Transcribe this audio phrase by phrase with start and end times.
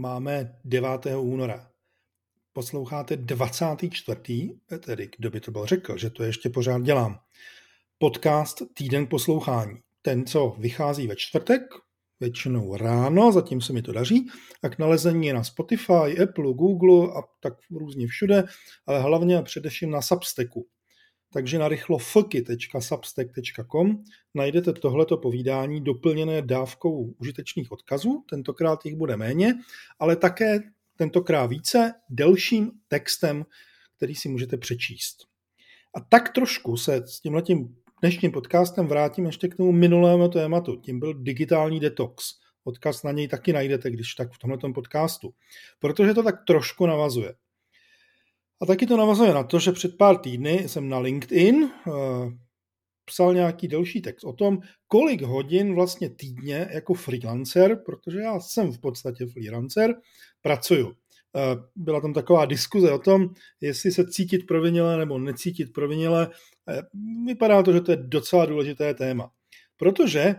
[0.00, 0.90] Máme 9.
[1.20, 1.70] února.
[2.52, 4.20] Posloucháte 24.
[4.80, 7.18] tedy kdo by to byl řekl, že to ještě pořád dělám.
[7.98, 9.78] Podcast Týden poslouchání.
[10.02, 11.62] Ten, co vychází ve čtvrtek,
[12.20, 14.26] většinou ráno, zatím se mi to daří,
[14.62, 18.44] a k nalezení je na Spotify, Apple, Google a tak různě všude,
[18.86, 20.66] ale hlavně a především na Substacku.
[21.32, 24.04] Takže na rychlo fky.substack.com
[24.34, 29.54] najdete tohleto povídání doplněné dávkou užitečných odkazů, tentokrát jich bude méně,
[29.98, 30.58] ale také
[30.96, 33.46] tentokrát více delším textem,
[33.96, 35.16] který si můžete přečíst.
[35.94, 40.76] A tak trošku se s tímhletím dnešním podcastem vrátím ještě k tomu minulému tématu.
[40.76, 42.34] Tím byl digitální detox.
[42.64, 45.34] Odkaz na něj taky najdete, když tak v tomto podcastu.
[45.78, 47.34] Protože to tak trošku navazuje.
[48.62, 52.32] A taky to navazuje na to, že před pár týdny jsem na LinkedIn uh,
[53.04, 58.72] psal nějaký delší text o tom, kolik hodin vlastně týdně jako freelancer, protože já jsem
[58.72, 59.94] v podstatě freelancer,
[60.42, 60.92] pracuju.
[61.36, 63.28] Eh, byla tam taková diskuze o tom,
[63.60, 66.30] jestli se cítit provinile nebo necítit provinile.
[66.68, 66.82] Eh,
[67.26, 69.30] vypadá to, že to je docela důležité téma.
[69.76, 70.34] Protože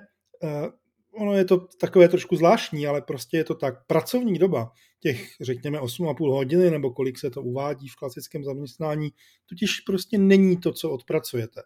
[1.13, 3.87] ono je to takové trošku zvláštní, ale prostě je to tak.
[3.87, 9.09] Pracovní doba těch, řekněme, 8,5 hodiny, nebo kolik se to uvádí v klasickém zaměstnání,
[9.49, 11.61] totiž prostě není to, co odpracujete.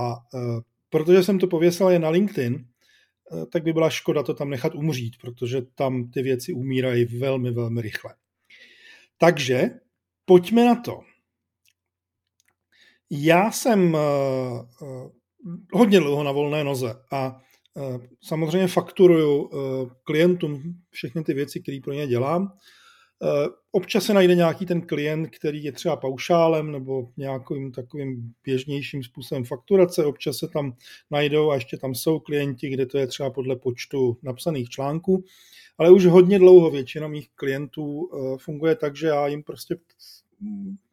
[0.00, 0.38] A e,
[0.90, 4.74] protože jsem to pověsil je na LinkedIn, e, tak by byla škoda to tam nechat
[4.74, 8.14] umřít, protože tam ty věci umírají velmi, velmi rychle.
[9.18, 9.70] Takže
[10.24, 11.00] pojďme na to.
[13.10, 13.98] Já jsem e,
[15.72, 17.40] hodně dlouho na volné noze a
[18.22, 22.52] samozřejmě fakturuju eh, klientům všechny ty věci, které pro ně dělám.
[23.22, 29.02] Eh, občas se najde nějaký ten klient, který je třeba paušálem nebo nějakým takovým běžnějším
[29.02, 30.04] způsobem fakturace.
[30.04, 30.72] Občas se tam
[31.10, 35.24] najdou a ještě tam jsou klienti, kde to je třeba podle počtu napsaných článků.
[35.78, 39.76] Ale už hodně dlouho většina mých klientů funguje tak, že já jim prostě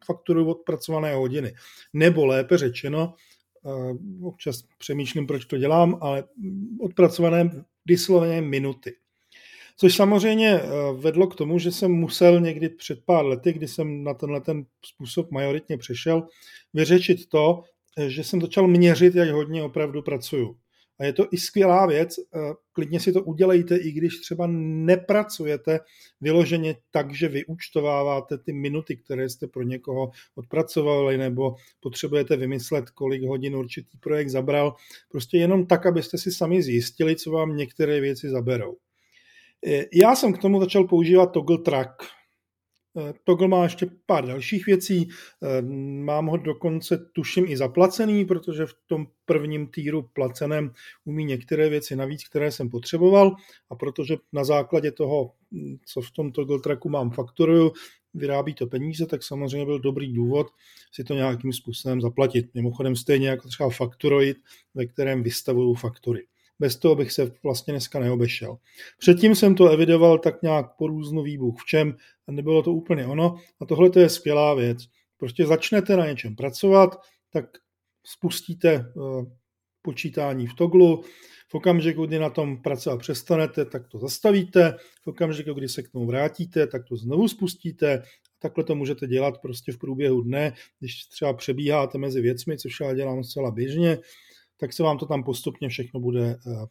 [0.06, 1.54] fakturuju odpracované hodiny.
[1.92, 3.14] Nebo lépe řečeno,
[4.22, 6.24] občas přemýšlím, proč to dělám, ale
[6.80, 8.94] odpracované vysloveně minuty.
[9.76, 14.04] Což samozřejmě eh, vedlo k tomu, že jsem musel někdy před pár lety, kdy jsem
[14.04, 16.28] na tenhle ten způsob majoritně přešel,
[16.74, 17.62] vyřešit to,
[17.98, 20.56] eh, že jsem začal měřit, jak hodně opravdu pracuju.
[20.98, 22.38] A je to i skvělá věc, eh,
[22.72, 25.80] klidně si to udělejte, i když třeba nepracujete
[26.20, 33.22] vyloženě tak, že vyúčtováváte ty minuty, které jste pro někoho odpracovali, nebo potřebujete vymyslet, kolik
[33.22, 34.74] hodin určitý projekt zabral.
[35.08, 38.76] Prostě jenom tak, abyste si sami zjistili, co vám některé věci zaberou.
[39.66, 41.90] Eh, já jsem k tomu začal používat Toggle Track,
[43.24, 45.08] Toggle má ještě pár dalších věcí.
[45.42, 45.62] Eh,
[46.02, 50.70] mám ho dokonce, tuším, i zaplacený, protože v tom prvním týru placeném
[51.04, 53.36] umí některé věci navíc, které jsem potřeboval
[53.70, 55.32] a protože na základě toho,
[55.86, 57.72] co v tom Toggle Tracku mám fakturuju,
[58.14, 60.46] vyrábí to peníze, tak samozřejmě byl dobrý důvod
[60.92, 62.54] si to nějakým způsobem zaplatit.
[62.54, 64.36] Mimochodem stejně jako třeba Factoroid,
[64.74, 66.26] ve kterém vystavuju faktury.
[66.58, 68.56] Bez toho bych se vlastně dneska neobešel.
[68.98, 71.96] Předtím jsem to evidoval tak nějak po různu výbuch v čem
[72.28, 73.36] a nebylo to úplně ono.
[73.60, 74.78] A tohle to je skvělá věc.
[75.16, 77.00] Prostě začnete na něčem pracovat,
[77.32, 77.44] tak
[78.04, 78.92] spustíte eh,
[79.82, 81.04] počítání v toglu,
[81.48, 85.88] v okamžiku, kdy na tom pracovat přestanete, tak to zastavíte, v okamžiku, kdy se k
[85.88, 88.02] tomu vrátíte, tak to znovu spustíte.
[88.38, 92.94] Takhle to můžete dělat prostě v průběhu dne, když třeba přebíháte mezi věcmi, což já
[92.94, 93.98] dělám zcela běžně,
[94.56, 96.66] tak se vám to tam postupně všechno bude eh,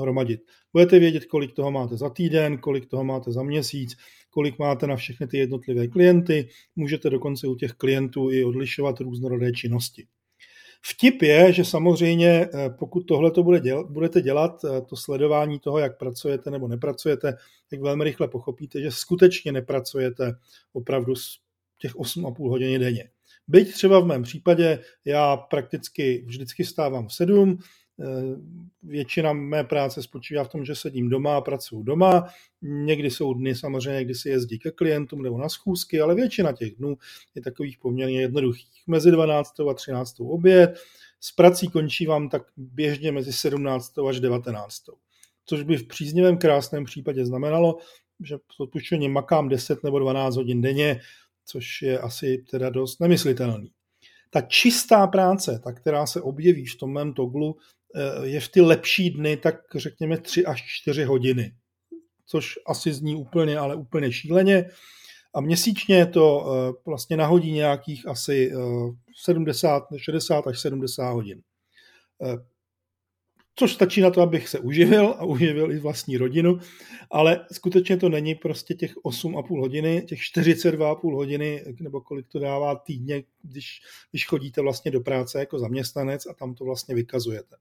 [0.00, 0.40] hromadit.
[0.72, 3.96] Budete vědět, kolik toho máte za týden, kolik toho máte za měsíc,
[4.30, 6.48] kolik máte na všechny ty jednotlivé klienty.
[6.76, 10.06] Můžete dokonce u těch klientů i odlišovat různorodé činnosti.
[10.82, 15.60] Vtip je, že samozřejmě eh, pokud tohle to bude dělat, budete dělat, eh, to sledování
[15.60, 17.34] toho, jak pracujete nebo nepracujete,
[17.70, 20.32] tak velmi rychle pochopíte, že skutečně nepracujete
[20.72, 21.14] opravdu
[21.78, 23.10] těch 8,5 hodiny denně.
[23.48, 27.58] Byť třeba v mém případě já prakticky vždycky stávám v sedm,
[28.00, 28.04] eh,
[28.82, 32.26] většina mé práce spočívá v tom, že sedím doma a pracuji doma.
[32.62, 36.74] Někdy jsou dny samozřejmě, kdy si jezdí ke klientům nebo na schůzky, ale většina těch
[36.74, 36.96] dnů
[37.34, 38.82] je takových poměrně jednoduchých.
[38.86, 39.60] Mezi 12.
[39.70, 40.20] a 13.
[40.20, 40.80] oběd,
[41.20, 43.92] s prací končí vám tak běžně mezi 17.
[44.08, 44.82] až 19.
[45.44, 47.78] Což by v příznivém krásném případě znamenalo,
[48.20, 51.00] že s odpuštěním makám 10 nebo 12 hodin denně,
[51.46, 53.70] což je asi teda dost nemyslitelný.
[54.30, 57.56] Ta čistá práce, ta, která se objeví v tom mém toglu,
[57.94, 61.54] eh, je v ty lepší dny tak řekněme 3 až 4 hodiny,
[62.26, 64.70] což asi zní úplně, ale úplně šíleně.
[65.34, 68.52] A měsíčně to eh, vlastně nahodí nějakých asi
[69.24, 71.42] 70, eh, 60 až 70 hodin.
[73.56, 76.58] Což stačí na to, abych se uživil a uživil i vlastní rodinu,
[77.10, 82.74] ale skutečně to není prostě těch 8,5 hodiny, těch 42,5 hodiny, nebo kolik to dává
[82.74, 83.80] týdně, když,
[84.10, 87.56] když chodíte vlastně do práce jako zaměstnanec a tam to vlastně vykazujete.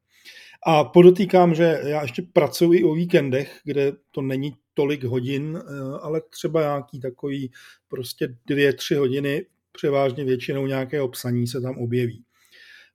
[0.67, 5.99] A podotýkám, že já ještě pracuji i o víkendech, kde to není tolik hodin, eh,
[6.01, 7.51] ale třeba nějaký takový
[7.87, 12.23] prostě dvě, tři hodiny, převážně většinou nějaké obsaní se tam objeví.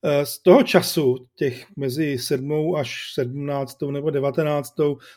[0.02, 2.76] Eh, z toho času, těch mezi 7.
[2.76, 3.91] až 17.
[3.91, 4.75] nebo 19.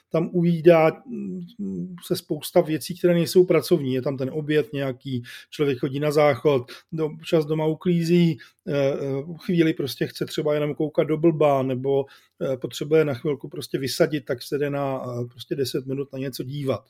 [0.09, 3.94] tam uvídá mm, se spousta věcí, které nejsou pracovní.
[3.94, 8.38] Je tam ten oběd nějaký, člověk chodí na záchod, do, čas doma uklízí,
[8.68, 12.06] eh, eh, chvíli prostě chce třeba jenom koukat do blba, nebo
[12.62, 16.85] potřebuje na chvilku prostě vysadit, tak se jde na prostě 10 minut na něco dívat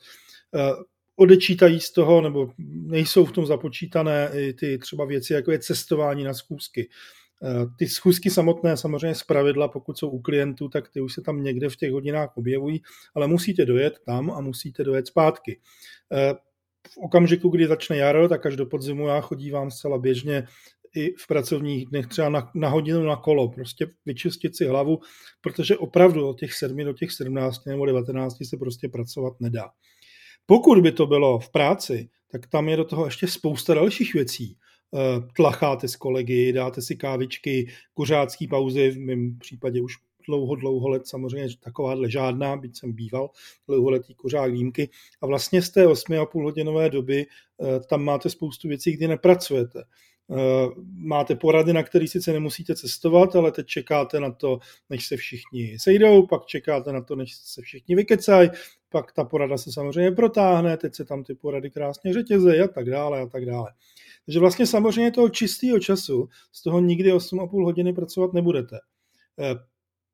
[1.16, 6.34] odečítají z toho, nebo nejsou v tom započítané ty třeba věci, jako je cestování na
[6.34, 6.88] schůzky.
[7.42, 11.22] Eh, ty schůzky samotné samozřejmě z pravidla, pokud jsou u klientů, tak ty už se
[11.22, 12.82] tam někde v těch hodinách objevují,
[13.14, 15.60] ale musíte dojet tam a musíte dojet zpátky.
[16.12, 16.34] Eh,
[16.88, 20.46] v okamžiku, kdy začne jaro, tak až do podzimu já chodívám zcela běžně
[20.94, 24.98] i v pracovních dnech třeba na, na hodinu na kolo, prostě vyčistit si hlavu,
[25.40, 29.70] protože opravdu od těch 7 do těch 17 nebo 19 se prostě pracovat nedá.
[30.46, 34.56] Pokud by to bylo v práci, tak tam je do toho ještě spousta dalších věcí.
[34.94, 39.96] Eh, tlacháte s kolegy, dáte si kávičky, kuřácký pauzy, v mém případě už
[40.26, 43.30] dlouho, dlouho let samozřejmě takováhle žádná, byť jsem býval
[43.68, 44.90] dlouholetý kuřák výjimky.
[45.20, 49.84] A vlastně z té 8,5 hodinové doby eh, tam máte spoustu věcí, kdy nepracujete.
[50.30, 54.58] Eh, máte porady, na které sice nemusíte cestovat, ale teď čekáte na to,
[54.90, 58.50] než se všichni sejdou, pak čekáte na to, než se všichni vykecají,
[58.88, 62.90] pak ta porada se samozřejmě protáhne, teď se tam ty porady krásně řetězejí a tak
[62.90, 63.72] dále a tak dále.
[64.24, 68.78] Takže vlastně samozřejmě toho čistého času z toho nikdy 8,5 hodiny pracovat nebudete.
[69.38, 69.54] Eh,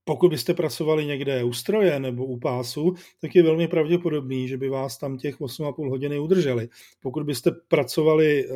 [0.04, 4.68] pokud byste pracovali někde u stroje nebo u pásu, tak je velmi pravděpodobný, že by
[4.68, 6.68] vás tam těch 8,5 hodiny udrželi.
[7.02, 8.48] Pokud byste pracovali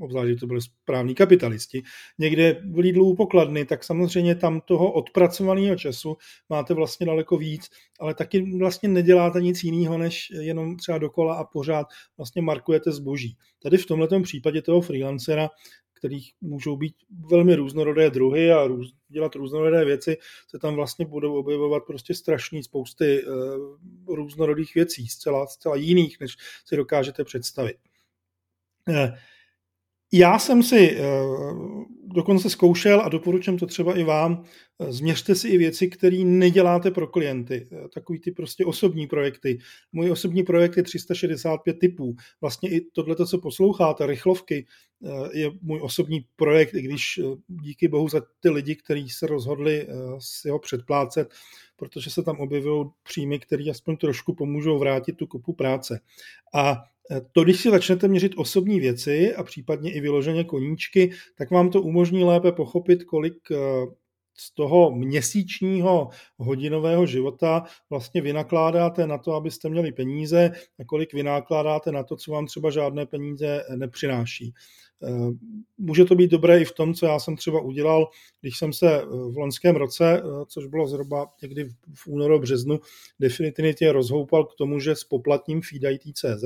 [0.00, 1.82] obzvlášť to byli správní kapitalisti,
[2.18, 6.16] někde v Lidlu pokladny, tak samozřejmě tam toho odpracovaného času
[6.48, 7.68] máte vlastně daleko víc,
[8.00, 11.86] ale taky vlastně neděláte nic jiného, než jenom třeba dokola a pořád
[12.16, 13.36] vlastně markujete zboží.
[13.62, 15.48] Tady v tomto případě toho freelancera
[16.00, 16.94] kterých můžou být
[17.30, 20.16] velmi různorodé druhy a růz, dělat různorodé věci,
[20.48, 26.36] se tam vlastně budou objevovat prostě strašný spousty uh, různorodých věcí, zcela, zcela jiných, než
[26.64, 27.76] si dokážete představit.
[28.88, 28.96] Uh,
[30.12, 31.02] já jsem si eh,
[32.14, 34.44] dokonce zkoušel a doporučím to třeba i vám,
[34.80, 37.68] eh, změřte si i věci, které neděláte pro klienty.
[37.72, 39.58] Eh, takový ty prostě osobní projekty.
[39.92, 42.14] Můj osobní projekt je 365 typů.
[42.40, 44.66] Vlastně i tohle, co posloucháte, rychlovky,
[45.32, 49.86] je můj osobní projekt, i když díky bohu za ty lidi, kteří se rozhodli
[50.18, 51.28] si ho předplácet,
[51.76, 56.00] protože se tam objevují příjmy, které aspoň trošku pomůžou vrátit tu kupu práce.
[56.54, 56.82] A
[57.32, 61.82] to, když si začnete měřit osobní věci a případně i vyloženě koníčky, tak vám to
[61.82, 63.56] umožní lépe pochopit, kolik eh,
[64.40, 66.08] z toho měsíčního
[66.38, 70.50] hodinového života vlastně vynakládáte na to, abyste měli peníze
[70.80, 74.54] a kolik vynakládáte na to, co vám třeba žádné peníze nepřináší.
[75.02, 75.30] Eh,
[75.78, 78.08] může to být dobré i v tom, co já jsem třeba udělal,
[78.40, 82.80] když jsem se eh, v loňském roce, eh, což bylo zhruba někdy v únoru, březnu,
[83.20, 86.44] definitivně rozhoupal k tomu, že s poplatním feed.it.cz,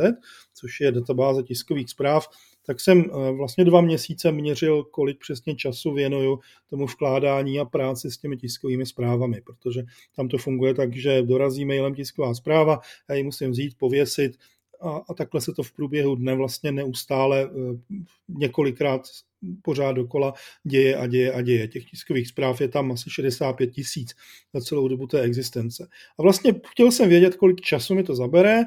[0.55, 2.29] což je databáze tiskových zpráv,
[2.67, 3.05] tak jsem
[3.37, 6.41] vlastně dva měsíce měřil, kolik přesně času věnuju
[6.71, 9.83] tomu vkládání a práci s těmi tiskovými zprávami, protože
[10.17, 14.37] tam to funguje tak, že dorazí mailem tisková zpráva, já ji musím vzít, pověsit,
[14.81, 17.49] a, a takhle se to v průběhu dne vlastně neustále e,
[18.29, 19.03] několikrát
[19.63, 21.69] pořád dokola děje a děje a děje.
[21.69, 24.15] Těch tiskových zpráv je tam asi 65 tisíc
[24.55, 25.89] za celou dobu té existence.
[26.19, 28.65] A vlastně chtěl jsem vědět, kolik času mi to zabere, e,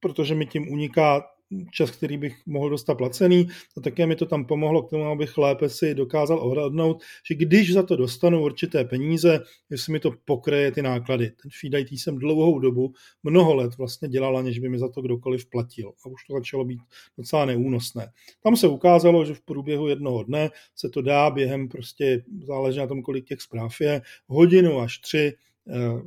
[0.00, 1.22] protože mi tím uniká
[1.70, 5.38] čas, který bych mohl dostat placený a také mi to tam pomohlo k tomu, abych
[5.38, 9.40] lépe si dokázal ohradnout, že když za to dostanu určité peníze,
[9.70, 11.30] jestli mi to pokryje ty náklady.
[11.42, 12.92] Ten feed IT jsem dlouhou dobu,
[13.22, 16.64] mnoho let vlastně dělal, aniž by mi za to kdokoliv platil a už to začalo
[16.64, 16.80] být
[17.18, 18.12] docela neúnosné.
[18.42, 22.86] Tam se ukázalo, že v průběhu jednoho dne se to dá během prostě, záleží na
[22.86, 25.32] tom, kolik těch zpráv je, hodinu až tři
[25.68, 26.02] eh,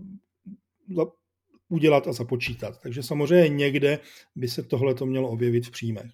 [1.69, 2.81] udělat a započítat.
[2.81, 3.99] Takže samozřejmě někde
[4.35, 6.11] by se tohle to mělo objevit v příjmech.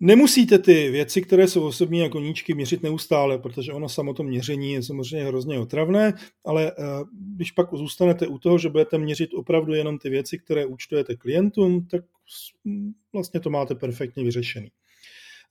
[0.00, 4.72] Nemusíte ty věci, které jsou osobní jako koníčky, měřit neustále, protože ono samo to měření
[4.72, 6.12] je samozřejmě hrozně otravné,
[6.44, 6.82] ale eh,
[7.34, 11.86] když pak zůstanete u toho, že budete měřit opravdu jenom ty věci, které účtujete klientům,
[11.86, 12.04] tak
[13.12, 14.68] vlastně to máte perfektně vyřešený.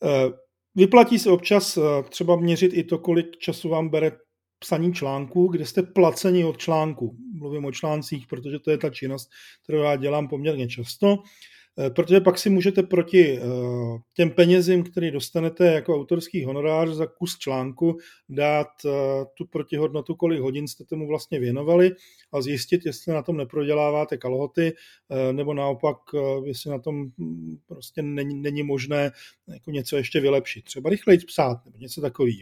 [0.03, 0.29] Eh,
[0.75, 4.11] vyplatí se občas eh, třeba měřit i to, kolik času vám bere
[4.59, 7.17] psaní článku, kde jste placeni od článku.
[7.33, 9.29] Mluvím o článcích, protože to je ta činnost,
[9.63, 11.17] kterou já dělám poměrně často.
[11.79, 13.41] Eh, protože pak si můžete proti eh,
[14.13, 17.97] těm penězím, které dostanete jako autorský honorář za kus článku,
[18.29, 18.89] dát eh,
[19.37, 21.91] tu protihodnotu, kolik hodin jste tomu vlastně věnovali
[22.31, 24.73] a zjistit, jestli na tom neproděláváte kalhoty,
[25.31, 25.97] nebo naopak,
[26.45, 29.11] jestli na tom hm, prostě není, není možné
[29.47, 30.65] jako něco ještě vylepšit.
[30.65, 32.41] Třeba rychleji psát nebo něco takového.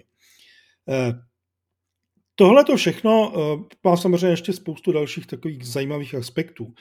[2.36, 6.74] Tohle to všechno eh, má samozřejmě ještě spoustu dalších takových zajímavých aspektů.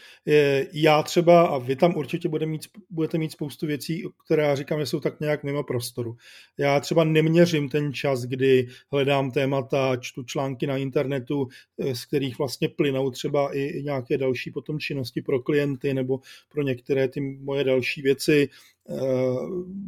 [0.72, 4.80] Já třeba, a vy tam určitě budete mít, budete mít spoustu věcí, které já říkám,
[4.80, 6.16] že jsou tak nějak mimo prostoru.
[6.58, 12.38] Já třeba neměřím ten čas, kdy hledám témata, čtu články na internetu, eh, z kterých
[12.38, 17.64] vlastně plynou třeba i nějaké další potom činnosti pro klienty nebo pro některé ty moje
[17.64, 18.48] další věci.
[18.90, 18.96] Eh,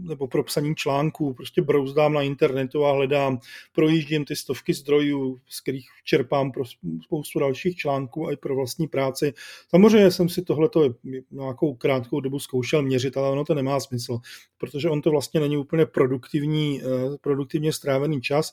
[0.08, 3.38] nebo pro psaní článků, prostě brouzdám na internetu a hledám,
[3.72, 6.64] projíždím ty stovky zdrojů, z kterých čerpám pro
[7.04, 9.34] spoustu dalších článků a i pro vlastní práci.
[9.68, 10.94] Samozřejmě jsem si tohleto
[11.30, 14.18] nějakou krátkou dobu zkoušel měřit, ale ono to nemá smysl,
[14.58, 16.86] protože on to vlastně není úplně produktivní, eh,
[17.20, 18.52] produktivně strávený čas,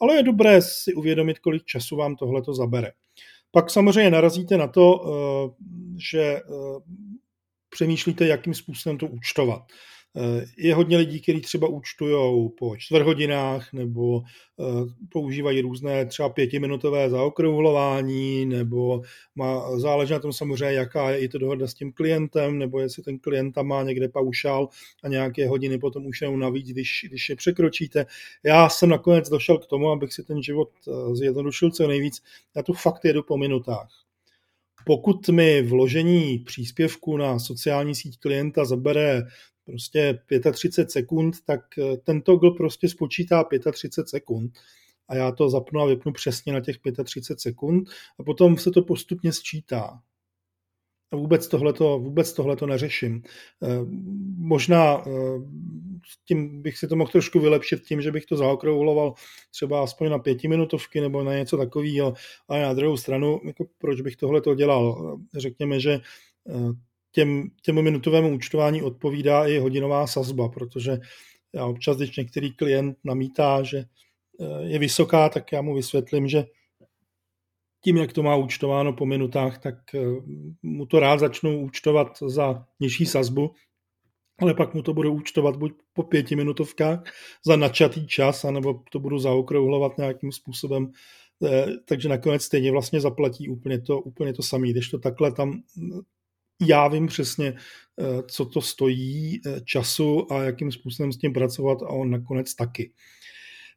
[0.00, 2.92] ale je dobré si uvědomit, kolik času vám tohleto zabere.
[3.50, 5.64] Pak samozřejmě narazíte na to, eh,
[5.98, 6.40] že
[7.68, 9.62] přemýšlíte, jakým způsobem to účtovat.
[10.16, 14.64] Eh, je hodně lidí, kteří třeba účtují po čtvrthodinách nebo eh,
[15.08, 19.02] používají různé třeba pětiminutové zaokrouhlování nebo
[19.34, 23.02] má, záleží na tom samozřejmě, jaká je i to dohoda s tím klientem nebo jestli
[23.02, 24.68] ten klient tam má někde paušál
[25.04, 28.06] a nějaké hodiny potom už jenom navíc, když, když je překročíte.
[28.44, 32.22] Já jsem nakonec došel k tomu, abych si ten život eh, zjednodušil co nejvíc.
[32.56, 34.07] Já tu fakt jedu po minutách
[34.88, 39.22] pokud mi vložení příspěvku na sociální síť klienta zabere
[39.64, 40.18] prostě
[40.52, 44.58] 35 sekund, tak eh, ten toggle prostě spočítá 35 sekund
[45.08, 48.82] a já to zapnu a vypnu přesně na těch 35 sekund a potom se to
[48.82, 50.00] postupně sčítá.
[51.14, 53.22] Vůbec tohleto, vůbec tohleto neřeším.
[53.62, 53.68] Eh,
[54.36, 55.10] možná eh,
[56.24, 59.14] tím bych si to mohl trošku vylepšit tím, že bych to zaokrouhloval
[59.50, 62.14] třeba aspoň na pětiminutovky nebo na něco takového,
[62.48, 65.16] ale na druhou stranu, jako proč bych tohle to dělal?
[65.36, 66.00] Řekněme, že
[67.12, 70.98] těm, těmu minutovému účtování odpovídá i hodinová sazba, protože
[71.52, 73.84] já občas, když některý klient namítá, že
[74.60, 76.44] je vysoká, tak já mu vysvětlím, že
[77.84, 80.00] tím, jak to má účtováno po minutách, tak eh,
[80.62, 83.50] mu to rád začnu účtovat za nižší sazbu,
[84.40, 87.02] ale pak mu to budu účtovat buď po pěti minutovkách
[87.46, 90.92] za načatý čas, anebo to budu zaokrouhlovat nějakým způsobem,
[91.46, 94.68] eh, takže nakonec stejně vlastně zaplatí úplně to, úplně to samé.
[94.68, 95.62] Když to takhle tam
[96.60, 101.88] já vím přesně, eh, co to stojí času a jakým způsobem s tím pracovat a
[101.88, 102.92] on nakonec taky.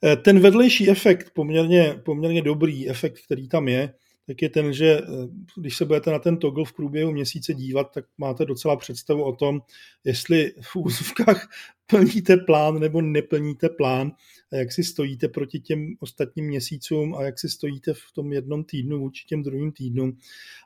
[0.06, 3.94] Eh, ten vedlejší efekt, poměrně, poměrně dobrý efekt, který tam je,
[4.28, 5.04] tak je ten, že eh,
[5.58, 9.36] když se budete na ten toggle v průběhu měsíce dívat, tak máte docela představu o
[9.36, 9.60] tom,
[10.04, 11.50] jestli v úzovkách
[11.92, 14.12] plníte plán nebo neplníte plán
[14.52, 18.64] a jak si stojíte proti těm ostatním měsícům a jak si stojíte v tom jednom
[18.64, 20.18] týdnu vůči těm druhým týdnům.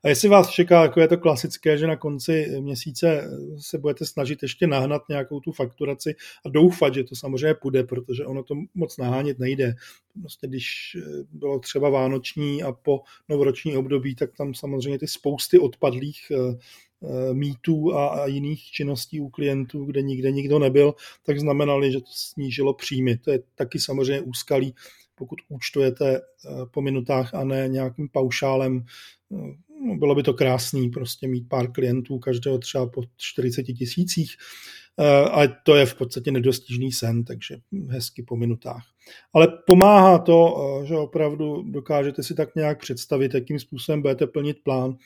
[0.04, 4.44] A jestli vás čeká, jako je to klasické, že na konci měsíce se budete snažit
[4.44, 6.16] ještě nahnat nějakou tu fakturaci
[6.46, 9.76] a doufat, že to samozřejmě půjde, protože ono to moc nahánět nejde.
[10.22, 10.98] Prostě když
[11.32, 16.58] bylo třeba vánoční a po novoroční období, tak tam samozřejmě ty spousty odpadlých eh,
[16.95, 16.95] Eh,
[17.34, 22.74] mítů a, jiných činností u klientů, kde nikde nikdo nebyl, tak znamenali, že to snížilo
[22.74, 23.18] příjmy.
[23.18, 24.76] To je taky samozřejmě úskalí,
[25.16, 28.86] pokud účtujete eh, po minutách a ne nějakým paušálem.
[29.34, 34.36] Eh, bylo by to krásný prostě mít pár klientů, každého třeba po 40 tisících,
[35.32, 37.58] ale to je v podstatě nedostižný sen, takže
[37.90, 38.84] hezky po minutách.
[39.34, 44.98] Ale pomáhá to, že opravdu dokážete si tak nějak představit, jakým způsobem budete plnit plán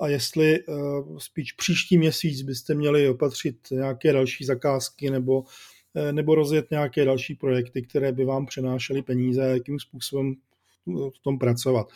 [0.00, 6.34] a jestli uh, spíš příští měsíc byste měli opatřit nějaké další zakázky nebo, uh, nebo
[6.34, 10.34] rozjet nějaké další projekty, které by vám přenášely peníze, jakým způsobem
[10.86, 11.88] v tom pracovat.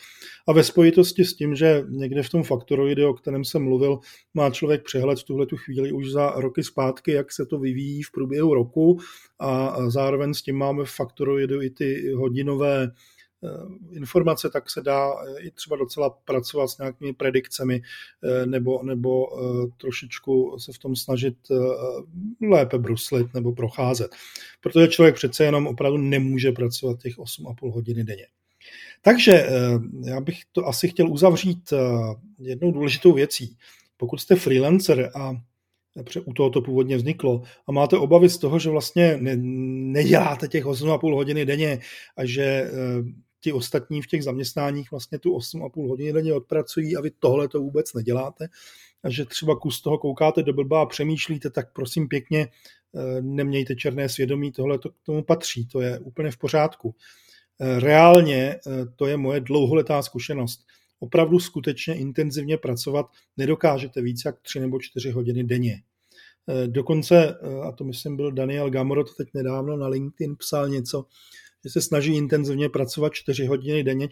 [0.47, 3.99] A ve spojitosti s tím, že někde v tom faktoroidu, o kterém jsem mluvil,
[4.33, 8.03] má člověk přehled v tuhle tu chvíli už za roky zpátky, jak se to vyvíjí
[8.03, 8.99] v průběhu roku
[9.39, 13.12] a zároveň s tím máme v faktoroidu i ty hodinové Eh,
[13.91, 17.81] informace, tak se dá eh, i třeba docela pracovat s nějakými predikcemi
[18.23, 19.27] eh, nebo, nebo
[19.77, 21.37] trošičku se v tom snažit
[22.41, 24.11] lépe bruslit nebo procházet.
[24.61, 28.27] Protože člověk přece jenom opravdu nemůže pracovat těch 8,5 hodiny denně.
[29.01, 29.47] Takže
[30.05, 31.73] já bych to asi chtěl uzavřít
[32.39, 33.57] jednou důležitou věcí.
[33.97, 35.33] Pokud jste freelancer a
[36.25, 39.35] u toho to původně vzniklo a máte obavy z toho, že vlastně ne,
[39.91, 41.79] neděláte těch 8,5 hodiny denně
[42.17, 42.71] a že
[43.43, 47.59] ti ostatní v těch zaměstnáních vlastně tu 8,5 hodiny denně odpracují a vy tohle to
[47.59, 48.47] vůbec neděláte
[49.03, 53.75] a že třeba kus toho koukáte do blba a přemýšlíte, tak prosím pěkně eh, nemějte
[53.75, 56.95] černé svědomí, tohle to k tomu patří, to je úplně v pořádku.
[57.59, 58.59] Eh, reálně
[58.95, 60.65] to je moje dlouholetá zkušenost.
[60.99, 63.05] Opravdu skutečně intenzivně pracovat
[63.37, 65.81] nedokážete víc jak 3 nebo 4 hodiny denně.
[66.67, 71.05] Dokonce, a to myslím byl Daniel Gamrot teď nedávno na LinkedIn psal něco,
[71.63, 74.07] že se snaží intenzivně pracovat 4 hodiny denně,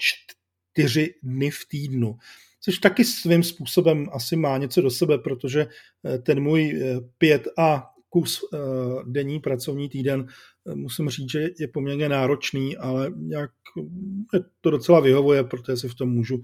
[0.74, 2.18] 4 dny v týdnu.
[2.62, 5.68] Což taky svým způsobem asi má něco do sebe, protože
[6.06, 6.82] eh, ten můj
[7.18, 8.58] 5 eh, kus eh,
[9.06, 10.28] denní pracovní týden,
[10.74, 13.52] musím říct, že je poměrně náročný, ale nějak
[14.62, 16.42] to docela vyhovuje, protože si v tom můžu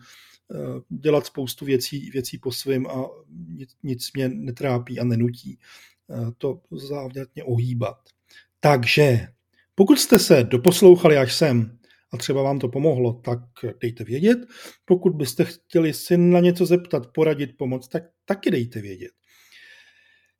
[0.89, 3.05] dělat spoustu věcí, věcí po svým a
[3.47, 5.59] nic, nic mě netrápí a nenutí
[6.37, 7.97] to závěrně ohýbat.
[8.59, 9.27] Takže
[9.79, 11.77] pokud jste se doposlouchali až sem
[12.13, 13.39] a třeba vám to pomohlo, tak
[13.81, 14.39] dejte vědět.
[14.85, 19.11] Pokud byste chtěli si na něco zeptat, poradit, pomoct, tak taky dejte vědět.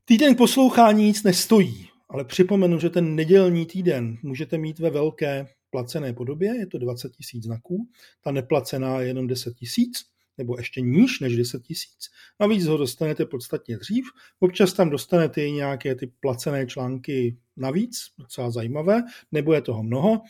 [0.06, 6.14] Týden poslouchání nic nestojí, ale připomenu, že ten nedělní týden můžete mít ve velké placené
[6.14, 7.88] podobě, je to 20 tisíc znaků,
[8.24, 10.06] ta neplacená je jenom 10 tisíc,
[10.38, 12.10] nebo ještě níž než 10 tisíc.
[12.40, 14.06] Navíc ho dostanete podstatně dřív.
[14.40, 20.22] Občas tam dostanete i nějaké ty placené články navíc, docela zajímavé, nebo je toho mnoho,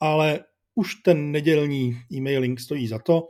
[0.00, 0.40] ale
[0.74, 3.28] už ten nedělní e-mailing stojí za to.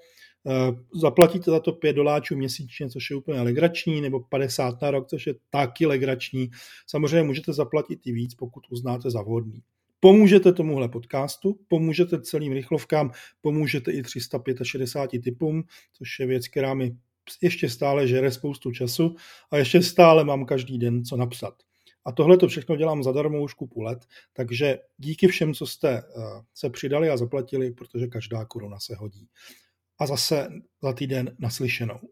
[0.49, 5.09] Eh, zaplatíte za to 5 doláčů měsíčně, což je úplně legrační, nebo 50 na rok,
[5.09, 6.51] což je taky legrační.
[6.87, 9.63] Samozřejmě můžete zaplatit i víc, pokud uznáte za vhodný.
[10.07, 13.11] Pomůžete tomuhle podcastu, pomůžete celým rychlovkám,
[13.41, 16.97] pomůžete i 365 typům, což je věc, která mi
[17.43, 19.17] ještě stále žere spoustu času
[19.51, 21.55] a ještě stále mám každý den co napsat.
[22.05, 26.03] A tohle to všechno dělám zadarmo už kupu let, takže díky všem, co jste eh,
[26.55, 29.29] se přidali a zaplatili, protože každá koruna se hodí.
[29.99, 30.49] A zase
[30.83, 31.99] za týden naslyšenou.